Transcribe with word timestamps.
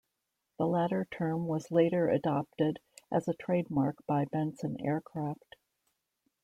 The 0.57 0.65
latter 0.65 1.05
term 1.11 1.45
was 1.45 1.69
later 1.69 2.09
adopted 2.09 2.79
as 3.11 3.27
a 3.27 3.35
trademark 3.35 3.97
by 4.07 4.25
Bensen 4.25 4.81
Aircraft. 4.83 5.57